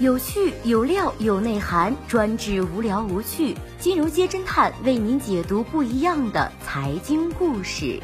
[0.00, 3.56] 有趣有料有内涵，专治无聊无趣。
[3.80, 8.00] 金融街侦探为您解读不一样的财经故事。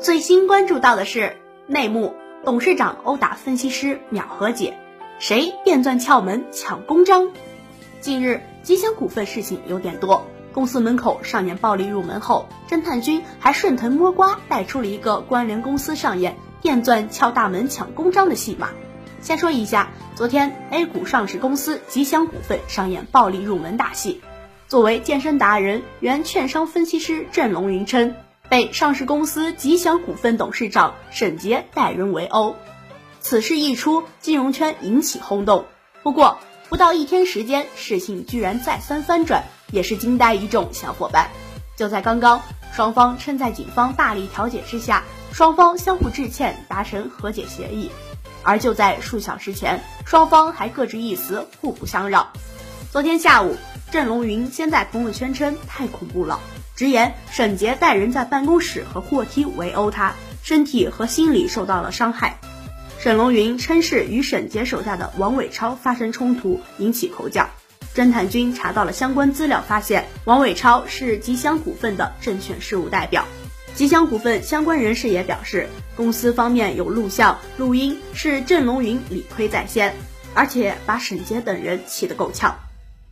[0.00, 1.36] 最新关注到的是
[1.66, 4.78] 内幕：董事长殴打分析师秒和解，
[5.18, 7.30] 谁电钻撬门抢公章？
[8.00, 10.24] 近日，吉祥股份事情有点多。
[10.52, 18.70] 公司门口上演暴力入门后，侦探君还顺藤摸瓜带出了一个关联公司上演电钻撬大门抢公章的戏码。
[19.20, 24.20] 先说一下，昨天 A 股上市公司吉祥股份上演暴力入门大戏。
[24.68, 28.14] 作为健身达人、原券商分析师郑龙云称。
[28.48, 32.56] 被上市公司吉祥股份董事长沈杰带人围殴，
[33.20, 35.66] 此事一出，金融圈引起轰动。
[36.02, 41.30] 不过不到一天时间，事情居然再三翻转，也是惊呆一众小伙伴。
[41.76, 47.90] 就在刚刚，双方趁在警方大力调解之下，双方相互致歉，达成和解协议。
[48.42, 52.28] 而就在数小时前，双方还各执一词，互不相让。
[52.92, 53.56] 昨天下午，
[53.90, 56.38] 郑龙云先在朋友圈称太恐怖了。
[56.76, 62.38] 直言沈杰带人在办公室和货梯围殴他，身体和心理受到了伤害。
[63.00, 67.48] 沈龙云称是与沈杰手下的王伟超发生冲突，引起口角。
[67.94, 73.24] 侦探君查到了相关资料，发现王伟超是吉祥股份的证券事务代表。
[73.72, 79.94] 吉祥股份相关人士也表示，公司方面有录像、录音，是郑龙云理亏在先，
[80.34, 82.58] 而且把沈杰等人气得够呛。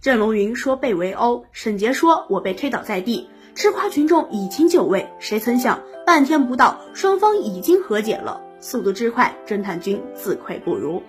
[0.01, 3.31] 郑龙云说被围殴，沈杰说我被推倒在地。
[3.55, 11.05] 吃瓜群众已经就位，谁曾想半天不到，双方已经和解了，速度之快，侦探君自愧不如。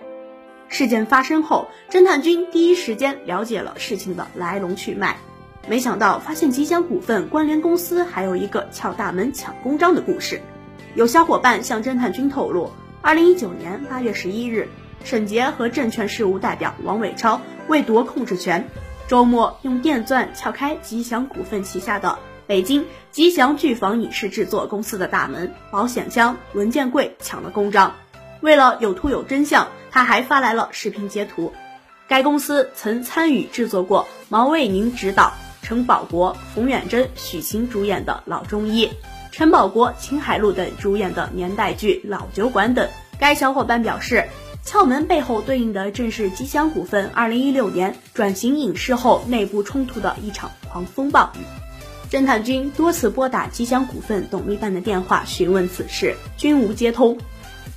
[0.68, 5.16] 事件发生后，侦探君第一时间了解了事情的来龙去脉，
[5.68, 10.40] 没想到发现吉祥股份关联公司还有一个撬大门抢公章的故事。
[10.94, 12.70] 有小伙伴向侦探君透露，
[13.02, 14.68] 二零一九年八月十一日，
[15.02, 18.68] 沈杰和证券事务代表王伟超为夺控制权，
[19.08, 22.20] 周末用电钻撬开吉祥股份旗下的。
[22.48, 27.94] 北京吉祥剧坊影视制作公司的大门、保险箱、文件柜抢了公章。
[28.40, 31.52] 为了有图有真相，他还发来了视频截图。
[32.08, 38.88] 该公司曾参与制作过毛卫宁执导、陈宝国、冯远征、许晴主演的老中医，
[39.30, 42.88] 陈宝国、秦海璐等主演的年代剧《老酒馆》等。
[43.20, 44.26] 该小伙伴表示，
[44.64, 51.44] 撬门背后对应的正是吉祥股份2016年转型影视后内部冲突的一场狂风暴雨。
[52.10, 57.18] 侦探君多次拨打吉祥股份董秘办的电话询问此事，均无接通。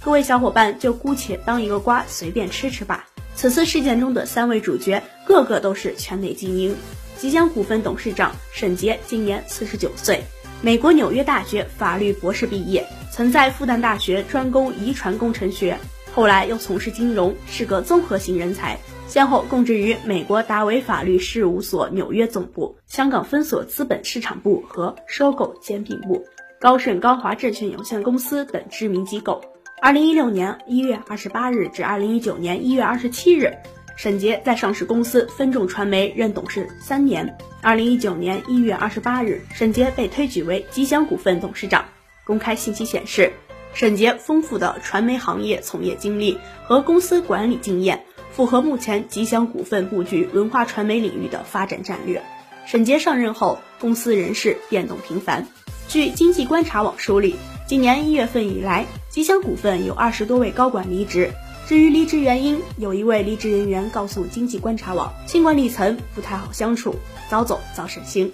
[0.01, 3.07] 各位小伙伴就姑且当一个瓜随便吃吃吧。
[3.35, 6.73] 此次事件中的三位主角，个个都是圈内精英。
[7.17, 10.23] 吉祥股份董事长沈杰今年四十九岁，
[10.61, 15.77] 美国纽约大学法律博士毕业，曾在复旦大学专攻遗传工程学，
[16.15, 18.79] 后来又从事金融，是个综合型人才。
[19.11, 26.23] 先后供职于美国达维法律事务所纽约总部、香港分所资本市场部和收购兼并部、
[26.61, 29.41] 高盛高华证券有限公司等知名机构。
[29.81, 33.51] 二零一六年一月二十八日至二零一九年一月二十七日，
[33.97, 37.37] 沈杰在上市公司分众传媒任董事三年。
[37.61, 41.83] 二零一九年一月二十八日，沈杰被推举为吉祥股份董事长。
[42.23, 43.33] 公开信息显示，
[43.73, 48.05] 沈杰丰富的传媒行业从业经历和公司管理经验。
[48.31, 52.23] 符合目前吉祥股份布局文化传媒领域的发展战略。
[52.65, 55.47] 沈杰上任后，公司人事变动频繁。
[55.87, 57.35] 据经济观察网梳理，
[57.67, 61.31] 今年一月份以来，吉祥股份有二十多位高管离职。
[61.67, 66.95] 至于离职原因，有一位离职人员告诉经济观察网，新管理层不太好相处，
[67.29, 68.31] 早走早省心。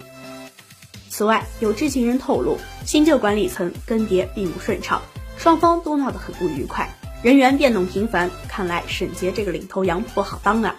[1.08, 5.02] 此外，有知情人透露，新旧管理层更迭并不顺畅，
[5.36, 6.88] 双方都闹得很不愉快。
[7.20, 10.76] 人员变动频繁，看来沈杰这个领头羊不好当啊。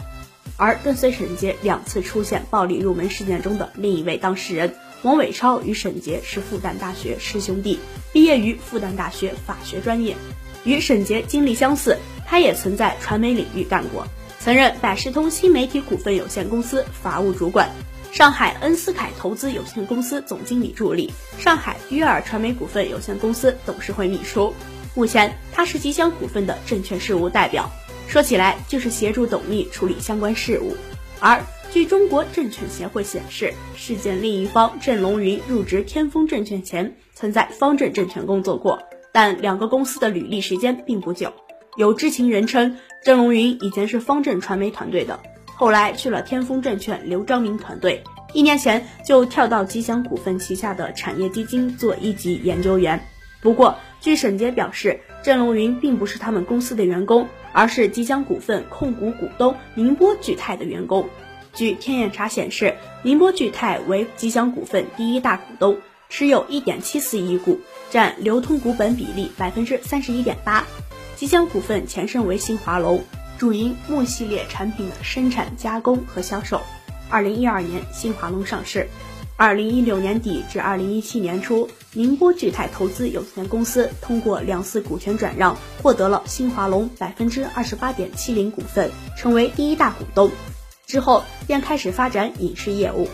[0.55, 7.79] 而跟随沈杰两次出现暴力入门事件中的另一位当事人王伟超与沈杰是复旦大学师兄弟，
[8.13, 10.15] 毕业于复旦大学法学专业，
[10.63, 14.07] 与沈杰经历相似，他也曾在传媒领域干过，
[14.39, 17.69] 曾任百视通新媒体股份有限公司法务主管，
[18.13, 24.53] 上海恩斯凯投资有限公司总经理助理，上海约尔传媒股份有限公司董事会秘书。
[24.99, 27.71] 目前他是吉祥股份的证券事务代表，
[28.09, 30.75] 说起来就是协助董秘处理相关事务。
[31.21, 31.41] 而
[31.71, 41.31] 据中国证券协会显示，事件另一方郑龙云入职天风证券前，曾在方正证券工作过，但两个公司的履历时间并不久。
[41.77, 45.17] 有知情人称，郑龙云以前是方正传媒团队的，
[45.55, 48.03] 后来去了天风证券刘章明团队，
[48.33, 53.01] 一年前就跳到吉祥股份旗下的产业基金做一级研究员。
[53.41, 61.07] 不过，据沈杰表示，郑龙云并不是他们公司的员工，而是吉祥股份控股股东宁波聚泰的员工。
[61.53, 65.77] 据天眼查显示，宁波聚泰为吉祥股份第一大股东，
[66.09, 67.59] 持有一点七四亿股，
[67.89, 70.65] 占流通股本比例百分之三十一点八。
[71.15, 73.03] 吉祥股份前身为新华龙。
[73.37, 76.59] 主营木系列产品的生产、加工和销售。
[77.09, 78.89] 二零一二年，新华龙上市。
[79.39, 90.29] 二零一六年底至二零一七年初，宁波聚泰投资有限公司通过两次股权转让，获得了新华龙百分之二十八点七零股份，成为第一大股东。
[90.85, 93.07] 之后便开始发展影视业务。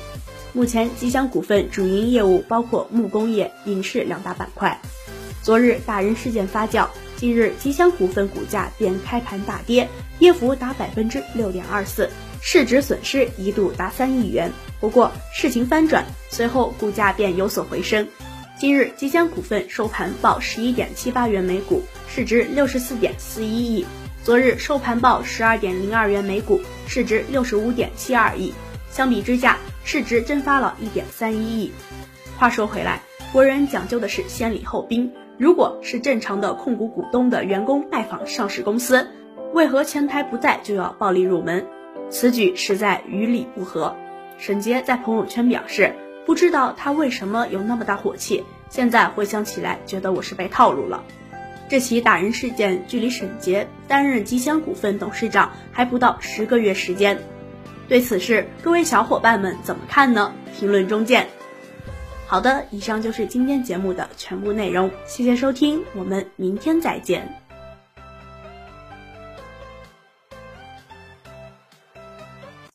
[0.52, 4.82] 目前，吉祥股份主营业务包括木工业、影视两大板块。
[5.44, 6.88] 昨日打人事件发酵。
[7.18, 9.88] 近日，吉祥股份股价便开盘大跌，
[10.18, 12.10] 跌幅达百分之六点二四，
[12.48, 14.52] 市值损失一度达三亿元。
[14.80, 18.08] 不过事情翻转，随后股价便有所回升。
[18.56, 23.86] 今日吉祥股份收盘报十一点七八元每股，市值六十四点四一亿；
[24.24, 28.54] 昨日收盘报十二点零二元每股，市值六十五点七二亿。
[28.92, 31.72] 相比之下，市值蒸发了一点三一亿。
[32.38, 33.02] 话说回来，
[33.34, 35.12] 国人讲究的是先礼后兵。
[35.40, 39.08] 如果是正常的控股股东的员工拜访上市公司，
[39.52, 41.66] 为何前台不在就要暴力入门？
[42.10, 43.96] 此举实在与理不合。
[44.38, 45.94] 沈杰在朋友圈表示，
[46.26, 51.04] 不知道他为什么有那么大火气，现在回想起来，觉得我是被套路了。
[51.68, 57.20] 这起打人事件距离沈杰担任吉祥股份董事长还不到十个月时间，
[57.88, 60.34] 对此事各位小伙伴们怎么看呢？
[60.60, 61.28] 评论中见。
[62.28, 67.45] 好的，以上就是今天节目的全部内容，谢谢收听，我们明天再见。